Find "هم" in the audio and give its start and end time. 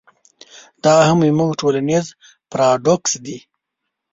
1.07-1.19